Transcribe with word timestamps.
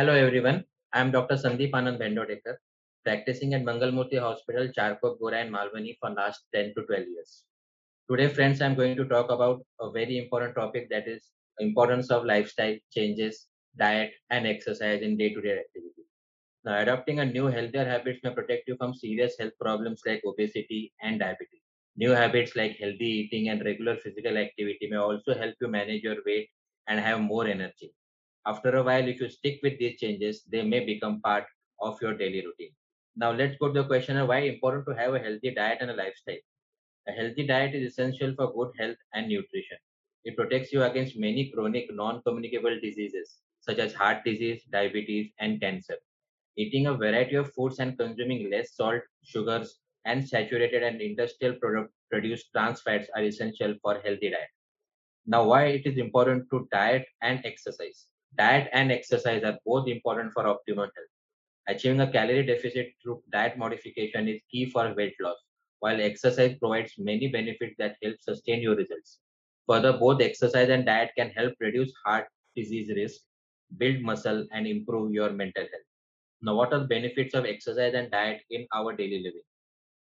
Hello 0.00 0.14
everyone, 0.14 0.64
I 0.94 1.00
am 1.02 1.10
Dr. 1.10 1.34
Sandeep 1.34 1.72
Anand 1.72 1.98
Bendodekar, 2.00 2.54
practicing 3.04 3.52
at 3.52 3.64
Mangalmurthy 3.64 4.18
Hospital, 4.18 4.68
Charkop, 4.68 5.18
Gora 5.20 5.40
and 5.40 5.52
Malvani 5.54 5.98
for 6.00 6.08
last 6.08 6.40
10 6.54 6.72
to 6.74 6.86
12 6.86 7.08
years. 7.14 7.44
Today 8.10 8.28
friends, 8.28 8.62
I 8.62 8.66
am 8.68 8.76
going 8.76 8.96
to 8.96 9.04
talk 9.04 9.30
about 9.30 9.60
a 9.78 9.90
very 9.90 10.16
important 10.16 10.54
topic 10.54 10.88
that 10.88 11.06
is 11.06 11.28
importance 11.58 12.10
of 12.10 12.24
lifestyle 12.24 12.78
changes, 12.90 13.48
diet 13.76 14.12
and 14.30 14.46
exercise 14.46 15.02
in 15.02 15.18
day-to-day 15.18 15.54
-day 15.56 15.60
activity. 15.64 16.04
Now 16.64 16.78
adopting 16.84 17.20
a 17.20 17.30
new 17.36 17.46
healthier 17.58 17.86
habits 17.92 18.24
may 18.24 18.34
protect 18.40 18.64
you 18.68 18.76
from 18.80 18.98
serious 19.04 19.38
health 19.40 19.56
problems 19.66 20.00
like 20.08 20.28
obesity 20.32 20.82
and 21.04 21.24
diabetes. 21.26 21.64
New 22.04 22.12
habits 22.22 22.52
like 22.60 22.82
healthy 22.82 23.12
eating 23.20 23.46
and 23.50 23.70
regular 23.70 23.96
physical 24.04 24.44
activity 24.48 24.92
may 24.92 25.02
also 25.08 25.40
help 25.44 25.56
you 25.60 25.74
manage 25.78 26.04
your 26.10 26.20
weight 26.28 26.48
and 26.88 27.08
have 27.08 27.28
more 27.32 27.46
energy. 27.58 27.90
After 28.46 28.76
a 28.76 28.82
while, 28.82 29.06
if 29.06 29.20
you 29.20 29.28
stick 29.28 29.60
with 29.62 29.78
these 29.78 29.98
changes, 30.00 30.44
they 30.44 30.62
may 30.62 30.84
become 30.84 31.20
part 31.20 31.44
of 31.80 32.00
your 32.02 32.14
daily 32.14 32.44
routine. 32.44 32.74
Now 33.16 33.32
let's 33.32 33.56
go 33.58 33.68
to 33.68 33.82
the 33.82 33.86
question 33.86 34.16
of 34.16 34.28
why 34.28 34.38
important 34.40 34.86
to 34.86 34.94
have 34.94 35.14
a 35.14 35.18
healthy 35.18 35.54
diet 35.54 35.78
and 35.80 35.90
a 35.90 35.94
lifestyle. 35.94 36.42
A 37.08 37.12
healthy 37.12 37.46
diet 37.46 37.74
is 37.74 37.92
essential 37.92 38.34
for 38.34 38.52
good 38.52 38.72
health 38.78 38.96
and 39.14 39.28
nutrition. 39.28 39.78
It 40.24 40.36
protects 40.36 40.72
you 40.72 40.82
against 40.84 41.18
many 41.18 41.50
chronic 41.50 41.92
non-communicable 41.94 42.78
diseases 42.80 43.38
such 43.60 43.78
as 43.78 43.94
heart 43.94 44.24
disease, 44.24 44.62
diabetes, 44.70 45.32
and 45.38 45.60
cancer. 45.60 45.96
Eating 46.56 46.86
a 46.86 46.94
variety 46.94 47.36
of 47.36 47.52
foods 47.52 47.78
and 47.78 47.98
consuming 47.98 48.50
less 48.50 48.74
salt, 48.74 49.02
sugars, 49.24 49.80
and 50.04 50.26
saturated 50.26 50.82
and 50.82 51.00
industrial 51.00 51.54
product 51.56 51.92
produced 52.10 52.52
trans 52.52 52.80
fats 52.80 53.08
are 53.16 53.22
essential 53.22 53.74
for 53.82 53.94
healthy 54.00 54.30
diet. 54.30 54.48
Now, 55.26 55.44
why 55.44 55.66
it 55.66 55.86
is 55.86 55.98
important 55.98 56.48
to 56.50 56.68
diet 56.72 57.06
and 57.22 57.40
exercise? 57.44 58.09
Diet 58.36 58.68
and 58.72 58.90
exercise 58.90 59.44
are 59.44 59.58
both 59.64 59.88
important 59.88 60.32
for 60.32 60.44
optimal 60.44 60.90
health. 60.96 61.12
Achieving 61.68 62.00
a 62.00 62.10
calorie 62.10 62.46
deficit 62.46 62.94
through 63.02 63.22
diet 63.30 63.56
modification 63.56 64.28
is 64.28 64.40
key 64.50 64.70
for 64.70 64.94
weight 64.94 65.14
loss, 65.20 65.36
while 65.80 66.00
exercise 66.00 66.56
provides 66.58 66.94
many 66.98 67.28
benefits 67.28 67.76
that 67.78 67.96
help 68.02 68.16
sustain 68.20 68.60
your 68.62 68.76
results. 68.76 69.20
Further, 69.68 69.92
both 69.92 70.20
exercise 70.20 70.68
and 70.68 70.84
diet 70.86 71.10
can 71.16 71.30
help 71.30 71.54
reduce 71.60 71.92
heart 72.04 72.26
disease 72.56 72.90
risk, 72.96 73.20
build 73.78 74.02
muscle, 74.02 74.46
and 74.52 74.66
improve 74.66 75.12
your 75.12 75.30
mental 75.30 75.62
health. 75.62 75.88
Now, 76.42 76.56
what 76.56 76.72
are 76.72 76.80
the 76.80 76.86
benefits 76.86 77.34
of 77.34 77.44
exercise 77.46 77.94
and 77.94 78.10
diet 78.10 78.42
in 78.50 78.66
our 78.74 78.94
daily 78.96 79.22
living? 79.22 79.42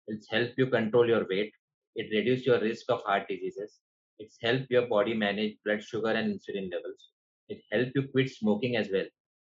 It 0.07 0.25
helps 0.29 0.53
you 0.57 0.67
control 0.67 1.07
your 1.07 1.27
weight. 1.29 1.53
It 1.95 2.09
reduces 2.15 2.45
your 2.45 2.59
risk 2.59 2.89
of 2.89 3.03
heart 3.03 3.27
diseases. 3.27 3.79
It 4.19 4.31
helps 4.41 4.69
your 4.69 4.87
body 4.87 5.13
manage 5.13 5.57
blood 5.65 5.83
sugar 5.83 6.09
and 6.09 6.33
insulin 6.33 6.71
levels. 6.71 7.09
It 7.49 7.61
helps 7.71 7.91
you 7.95 8.07
quit 8.07 8.29
smoking 8.29 8.75
as 8.75 8.89
well, 8.93 9.05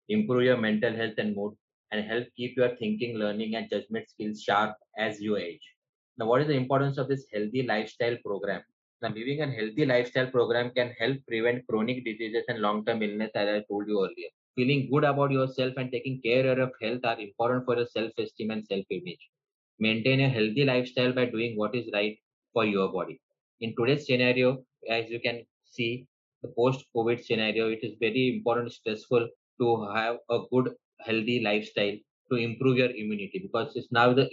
improve 0.08 0.42
your 0.42 0.56
mental 0.56 0.94
health 0.94 1.14
and 1.18 1.34
mood, 1.36 1.54
and 1.92 2.04
help 2.04 2.26
keep 2.36 2.56
your 2.56 2.76
thinking, 2.76 3.16
learning, 3.16 3.54
and 3.54 3.70
judgment 3.70 4.08
skills 4.08 4.42
sharp 4.42 4.74
as 4.98 5.20
you 5.20 5.36
age. 5.36 5.62
Now, 6.18 6.26
what 6.26 6.42
is 6.42 6.48
the 6.48 6.54
importance 6.54 6.98
of 6.98 7.08
this 7.08 7.24
healthy 7.32 7.62
lifestyle 7.62 8.16
program? 8.24 8.62
Now, 9.00 9.08
living 9.08 9.40
a 9.42 9.50
healthy 9.50 9.86
lifestyle 9.86 10.26
program 10.26 10.70
can 10.76 10.94
help 10.98 11.18
prevent 11.26 11.66
chronic 11.66 12.04
diseases 12.04 12.44
and 12.48 12.58
long-term 12.60 13.02
illness, 13.02 13.30
as 13.34 13.48
I 13.48 13.64
told 13.68 13.88
you 13.88 14.00
earlier. 14.04 14.30
Feeling 14.56 14.88
good 14.90 15.04
about 15.04 15.30
yourself 15.30 15.74
and 15.76 15.90
taking 15.90 16.20
care 16.22 16.60
of 16.60 16.72
health 16.80 17.00
are 17.04 17.18
important 17.18 17.64
for 17.64 17.76
your 17.76 17.86
self-esteem 17.86 18.50
and 18.50 18.66
self-image. 18.66 19.30
Maintain 19.78 20.20
a 20.20 20.28
healthy 20.28 20.64
lifestyle 20.64 21.12
by 21.12 21.24
doing 21.26 21.56
what 21.56 21.74
is 21.74 21.88
right 21.92 22.18
for 22.52 22.64
your 22.64 22.92
body. 22.92 23.20
In 23.60 23.74
today's 23.76 24.06
scenario, 24.06 24.64
as 24.88 25.08
you 25.08 25.20
can 25.20 25.44
see, 25.64 26.06
the 26.42 26.48
post-COVID 26.56 27.24
scenario, 27.24 27.68
it 27.70 27.80
is 27.82 27.94
very 28.00 28.36
important, 28.36 28.72
stressful 28.72 29.28
to 29.60 29.88
have 29.94 30.18
a 30.30 30.40
good, 30.52 30.74
healthy 31.00 31.40
lifestyle 31.40 31.96
to 32.30 32.36
improve 32.36 32.78
your 32.78 32.90
immunity 32.90 33.38
because 33.42 33.74
it's 33.76 33.92
now 33.92 34.12
the 34.12 34.28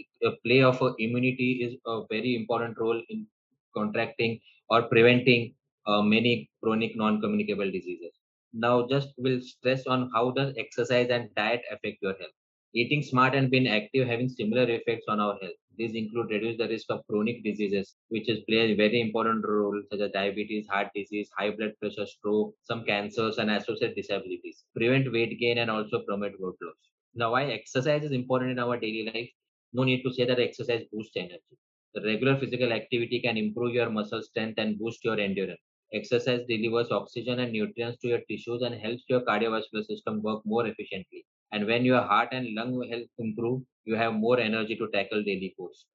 play 0.45 0.61
of 0.63 0.81
immunity 0.99 1.51
is 1.63 1.75
a 1.85 2.01
very 2.09 2.35
important 2.35 2.77
role 2.79 3.01
in 3.09 3.27
contracting 3.75 4.39
or 4.69 4.83
preventing 4.83 5.53
uh, 5.87 6.01
many 6.01 6.49
chronic 6.63 6.95
non-communicable 6.95 7.71
diseases. 7.71 8.13
Now, 8.53 8.87
just 8.87 9.09
will 9.17 9.41
stress 9.41 9.85
on 9.87 10.09
how 10.13 10.31
does 10.31 10.53
exercise 10.57 11.09
and 11.09 11.29
diet 11.35 11.61
affect 11.71 11.97
your 12.01 12.13
health. 12.13 12.31
Eating 12.75 13.01
smart 13.01 13.33
and 13.33 13.49
being 13.49 13.67
active 13.67 14.07
having 14.07 14.29
similar 14.29 14.69
effects 14.69 15.05
on 15.07 15.19
our 15.19 15.37
health. 15.41 15.55
These 15.75 15.95
include 15.95 16.29
reduce 16.29 16.57
the 16.57 16.67
risk 16.67 16.91
of 16.91 17.05
chronic 17.07 17.43
diseases, 17.43 17.95
which 18.09 18.29
is 18.29 18.41
play 18.41 18.71
a 18.71 18.75
very 18.75 19.01
important 19.01 19.43
role 19.43 19.81
such 19.89 20.01
as 20.01 20.11
diabetes, 20.11 20.67
heart 20.67 20.89
disease, 20.93 21.29
high 21.35 21.49
blood 21.49 21.73
pressure, 21.79 22.05
stroke, 22.05 22.53
some 22.63 22.85
cancers 22.85 23.39
and 23.39 23.49
associated 23.49 23.95
disabilities. 23.95 24.65
Prevent 24.75 25.11
weight 25.11 25.39
gain 25.39 25.57
and 25.57 25.71
also 25.71 26.03
promote 26.03 26.33
weight 26.39 26.55
loss. 26.61 26.75
Now, 27.15 27.31
why 27.31 27.45
exercise 27.45 28.03
is 28.03 28.11
important 28.11 28.51
in 28.51 28.59
our 28.59 28.79
daily 28.79 29.09
life? 29.11 29.29
No 29.73 29.83
need 29.83 30.03
to 30.03 30.13
say 30.13 30.25
that 30.25 30.39
exercise 30.39 30.83
boosts 30.91 31.17
energy. 31.17 31.57
The 31.95 32.01
regular 32.03 32.39
physical 32.39 32.71
activity 32.71 33.19
can 33.19 33.35
improve 33.35 33.73
your 33.73 33.89
muscle 33.89 34.21
strength 34.21 34.59
and 34.59 34.77
boost 34.77 35.03
your 35.03 35.19
endurance. 35.19 35.61
Exercise 35.91 36.41
delivers 36.47 36.91
oxygen 36.91 37.39
and 37.39 37.51
nutrients 37.51 37.97
to 38.01 38.09
your 38.09 38.21
tissues 38.29 38.61
and 38.61 38.75
helps 38.75 39.05
your 39.07 39.21
cardiovascular 39.21 39.83
system 39.85 40.21
work 40.21 40.41
more 40.45 40.67
efficiently. 40.67 41.25
And 41.51 41.67
when 41.67 41.85
your 41.85 42.01
heart 42.01 42.29
and 42.31 42.55
lung 42.55 42.87
health 42.89 43.07
improve, 43.19 43.63
you 43.85 43.95
have 43.95 44.13
more 44.13 44.39
energy 44.39 44.75
to 44.77 44.89
tackle 44.93 45.23
daily 45.23 45.53
chores. 45.57 45.85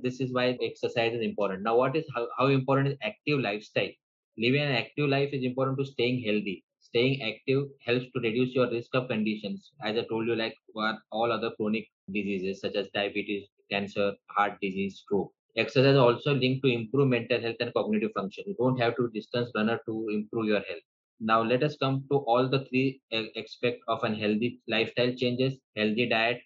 This 0.00 0.20
is 0.20 0.32
why 0.32 0.58
exercise 0.62 1.14
is 1.14 1.22
important. 1.22 1.62
Now, 1.62 1.76
what 1.76 1.96
is 1.96 2.04
how, 2.14 2.28
how 2.38 2.46
important 2.46 2.88
is 2.88 2.98
active 3.02 3.40
lifestyle? 3.40 3.90
Living 4.38 4.60
an 4.62 4.72
active 4.72 5.08
life 5.08 5.30
is 5.32 5.42
important 5.44 5.78
to 5.78 5.84
staying 5.84 6.22
healthy. 6.22 6.64
Staying 6.80 7.22
active 7.22 7.68
helps 7.84 8.06
to 8.12 8.20
reduce 8.20 8.54
your 8.54 8.70
risk 8.70 8.94
of 8.94 9.08
conditions, 9.08 9.72
as 9.82 9.96
I 9.98 10.04
told 10.04 10.26
you, 10.28 10.36
like 10.36 10.56
what 10.72 10.96
all 11.10 11.32
other 11.32 11.50
chronic 11.56 11.88
diseases 12.12 12.60
such 12.60 12.76
as 12.76 12.88
diabetes, 12.94 13.48
cancer, 13.70 14.14
heart 14.30 14.58
disease, 14.60 14.98
stroke. 14.98 15.32
Exercise 15.56 15.96
also 15.96 16.34
linked 16.34 16.64
to 16.64 16.70
improve 16.72 17.08
mental 17.08 17.40
health 17.40 17.56
and 17.60 17.74
cognitive 17.74 18.12
function. 18.14 18.44
You 18.46 18.54
don't 18.58 18.78
have 18.78 18.96
to 18.96 19.10
distance 19.12 19.50
runner 19.54 19.80
to 19.86 20.08
improve 20.10 20.46
your 20.46 20.60
health. 20.60 20.82
Now 21.24 21.42
let 21.42 21.62
us 21.62 21.76
come 21.76 22.06
to 22.10 22.18
all 22.18 22.48
the 22.48 22.64
three 22.66 23.00
aspects 23.12 23.82
of 23.88 24.04
an 24.04 24.14
healthy 24.14 24.60
lifestyle 24.68 25.14
changes, 25.14 25.58
healthy 25.76 26.08
diet, 26.08 26.42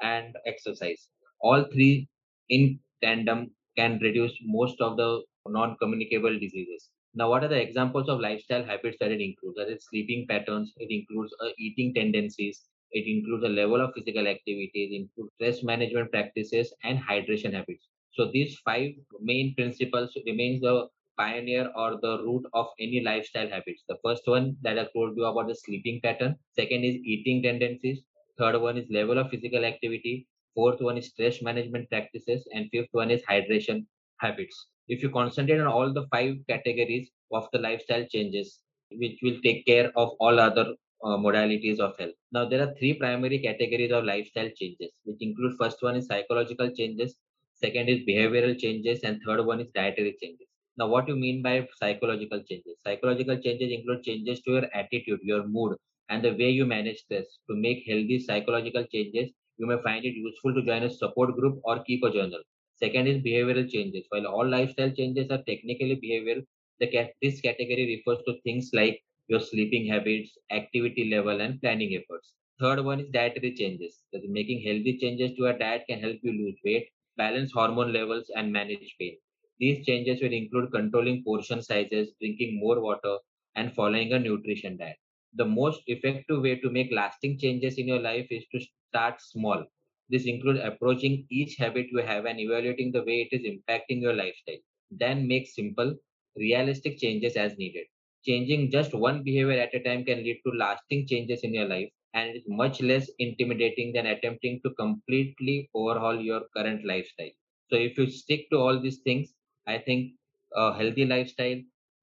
and 0.00 0.36
exercise. 0.46 1.08
All 1.40 1.64
three 1.72 2.08
in 2.48 2.80
tandem 3.02 3.54
can 3.76 3.98
reduce 4.00 4.36
most 4.42 4.80
of 4.80 4.96
the 4.96 5.22
non-communicable 5.48 6.38
diseases. 6.38 6.90
Now, 7.14 7.30
what 7.30 7.44
are 7.44 7.48
the 7.48 7.60
examples 7.60 8.08
of 8.08 8.20
lifestyle 8.20 8.64
habits 8.64 8.96
that 9.00 9.12
it 9.12 9.20
includes? 9.20 9.56
That 9.56 9.68
is 9.70 9.84
sleeping 9.90 10.26
patterns, 10.28 10.72
it 10.78 10.90
includes 10.90 11.34
uh, 11.40 11.50
eating 11.58 11.94
tendencies, 11.94 12.66
it 12.92 13.06
includes 13.06 13.44
a 13.44 13.48
level 13.48 13.80
of 13.80 13.94
physical 13.94 14.26
activities, 14.26 14.90
it 14.92 14.96
includes 15.02 15.32
stress 15.34 15.62
management 15.64 16.10
practices 16.12 16.74
and 16.84 16.98
hydration 16.98 17.52
habits. 17.52 17.88
So 18.12 18.30
these 18.32 18.58
five 18.60 18.92
main 19.20 19.54
principles 19.54 20.16
remains 20.26 20.60
the 20.62 20.88
pioneer 21.16 21.70
or 21.76 21.98
the 22.00 22.18
root 22.24 22.44
of 22.52 22.68
any 22.78 23.00
lifestyle 23.00 23.48
habits. 23.48 23.84
The 23.88 23.98
first 24.04 24.22
one 24.26 24.56
that 24.62 24.78
I 24.78 24.86
told 24.94 25.16
you 25.16 25.24
about 25.24 25.48
the 25.48 25.54
sleeping 25.54 26.00
pattern. 26.02 26.38
Second 26.50 26.84
is 26.84 26.96
eating 26.96 27.42
tendencies. 27.42 28.02
Third 28.38 28.60
one 28.60 28.76
is 28.78 28.88
level 28.90 29.18
of 29.18 29.30
physical 29.30 29.64
activity. 29.64 30.28
Fourth 30.54 30.80
one 30.80 30.98
is 30.98 31.08
stress 31.08 31.42
management 31.42 31.88
practices. 31.90 32.46
And 32.52 32.68
fifth 32.70 32.88
one 32.92 33.10
is 33.10 33.22
hydration 33.24 33.86
habits. 34.18 34.68
If 34.88 35.02
you 35.02 35.10
concentrate 35.10 35.60
on 35.60 35.66
all 35.66 35.92
the 35.92 36.06
five 36.08 36.36
categories 36.48 37.10
of 37.32 37.48
the 37.52 37.58
lifestyle 37.58 38.06
changes, 38.06 38.60
which 38.90 39.18
will 39.22 39.40
take 39.42 39.66
care 39.66 39.92
of 39.96 40.10
all 40.20 40.38
other 40.38 40.74
uh, 41.04 41.16
modalities 41.16 41.78
of 41.80 41.96
health. 41.98 42.14
Now, 42.32 42.48
there 42.48 42.66
are 42.66 42.74
three 42.74 42.94
primary 42.94 43.38
categories 43.40 43.92
of 43.92 44.04
lifestyle 44.04 44.50
changes, 44.56 45.00
which 45.04 45.18
include 45.20 45.56
first 45.60 45.82
one 45.82 45.96
is 45.96 46.06
psychological 46.06 46.70
changes, 46.70 47.16
second 47.54 47.88
is 47.88 48.00
behavioral 48.00 48.58
changes, 48.58 49.00
and 49.04 49.20
third 49.26 49.44
one 49.44 49.60
is 49.60 49.68
dietary 49.74 50.16
changes. 50.20 50.53
Now, 50.78 50.88
what 50.88 51.08
you 51.08 51.16
mean 51.16 51.42
by 51.42 51.66
psychological 51.76 52.42
changes? 52.42 52.76
Psychological 52.84 53.36
changes 53.40 53.72
include 53.72 54.02
changes 54.04 54.40
to 54.42 54.52
your 54.52 54.64
attitude, 54.74 55.20
your 55.22 55.46
mood, 55.46 55.76
and 56.08 56.24
the 56.24 56.32
way 56.32 56.50
you 56.50 56.64
manage 56.66 56.98
stress. 56.98 57.38
To 57.50 57.56
make 57.56 57.84
healthy 57.86 58.18
psychological 58.20 58.84
changes, 58.86 59.30
you 59.58 59.66
may 59.66 59.80
find 59.82 60.04
it 60.04 60.14
useful 60.14 60.54
to 60.54 60.62
join 60.62 60.82
a 60.84 60.90
support 60.90 61.34
group 61.36 61.60
or 61.64 61.82
keep 61.84 62.02
a 62.04 62.10
journal. 62.12 62.40
Second 62.76 63.08
is 63.08 63.22
behavioral 63.22 63.68
changes. 63.68 64.06
While 64.10 64.26
all 64.26 64.48
lifestyle 64.48 64.90
changes 64.92 65.30
are 65.30 65.42
technically 65.42 65.96
behavioral, 65.96 66.44
the, 66.80 67.10
this 67.20 67.40
category 67.40 67.96
refers 67.96 68.22
to 68.26 68.40
things 68.42 68.70
like 68.72 69.02
your 69.28 69.40
sleeping 69.40 69.86
habits, 69.86 70.38
activity 70.50 71.10
level, 71.10 71.40
and 71.40 71.60
planning 71.60 71.94
efforts. 71.96 72.32
Third 72.60 72.84
one 72.84 73.00
is 73.00 73.10
dietary 73.10 73.54
changes. 73.54 74.02
That 74.12 74.22
making 74.28 74.62
healthy 74.62 74.98
changes 74.98 75.32
to 75.36 75.42
your 75.42 75.58
diet 75.58 75.84
can 75.88 76.00
help 76.00 76.18
you 76.22 76.32
lose 76.32 76.58
weight, 76.64 76.88
balance 77.16 77.52
hormone 77.52 77.92
levels, 77.92 78.30
and 78.36 78.52
manage 78.52 78.94
pain. 78.98 79.16
These 79.58 79.84
changes 79.86 80.20
will 80.22 80.32
include 80.32 80.72
controlling 80.72 81.24
portion 81.24 81.62
sizes, 81.62 82.12
drinking 82.20 82.58
more 82.60 82.80
water, 82.80 83.18
and 83.56 83.72
following 83.74 84.12
a 84.12 84.18
nutrition 84.18 84.76
diet. 84.76 84.96
The 85.34 85.44
most 85.44 85.82
effective 85.86 86.42
way 86.42 86.56
to 86.60 86.70
make 86.70 86.92
lasting 86.92 87.38
changes 87.38 87.78
in 87.78 87.88
your 87.88 88.00
life 88.00 88.26
is 88.30 88.46
to 88.52 88.60
start 88.90 89.20
small. 89.20 89.64
This 90.08 90.26
includes 90.26 90.60
approaching 90.62 91.26
each 91.30 91.56
habit 91.56 91.86
you 91.90 91.98
have 91.98 92.24
and 92.26 92.40
evaluating 92.40 92.92
the 92.92 93.02
way 93.04 93.22
it 93.22 93.36
is 93.36 93.42
impacting 93.42 94.00
your 94.00 94.14
lifestyle. 94.14 94.58
Then 94.90 95.26
make 95.28 95.46
simple, 95.46 95.96
realistic 96.36 96.98
changes 96.98 97.36
as 97.36 97.56
needed. 97.58 97.86
Changing 98.24 98.70
just 98.70 98.94
one 98.94 99.22
behavior 99.22 99.58
at 99.58 99.74
a 99.74 99.80
time 99.82 100.04
can 100.04 100.22
lead 100.24 100.40
to 100.46 100.52
lasting 100.56 101.06
changes 101.06 101.42
in 101.42 101.54
your 101.54 101.68
life 101.68 101.90
and 102.14 102.30
it 102.30 102.36
is 102.36 102.44
much 102.48 102.80
less 102.80 103.10
intimidating 103.18 103.92
than 103.92 104.06
attempting 104.06 104.60
to 104.62 104.70
completely 104.74 105.68
overhaul 105.74 106.20
your 106.20 106.42
current 106.56 106.84
lifestyle. 106.84 107.30
So 107.70 107.76
if 107.76 107.98
you 107.98 108.06
stick 108.06 108.48
to 108.50 108.56
all 108.58 108.80
these 108.80 109.00
things, 109.00 109.34
I 109.66 109.78
think 109.78 110.12
a 110.54 110.72
healthy 110.74 111.04
lifestyle, 111.04 111.60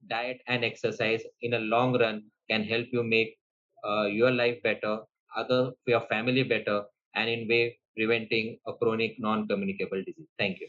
diet, 0.08 0.42
and 0.48 0.64
exercise 0.64 1.24
in 1.42 1.54
a 1.54 1.60
long 1.60 1.98
run 1.98 2.24
can 2.50 2.64
help 2.64 2.88
you 2.92 3.04
make 3.04 3.38
uh, 3.84 4.06
your 4.06 4.32
life 4.32 4.62
better, 4.64 5.00
other 5.36 5.72
your 5.88 6.02
family 6.02 6.44
better, 6.44 6.84
and 7.16 7.30
in 7.30 7.48
way 7.48 7.78
preventing 7.96 8.58
a 8.68 8.74
chronic 8.74 9.16
non-communicable 9.20 10.04
disease. 10.04 10.30
Thank 10.38 10.60
you. 10.60 10.68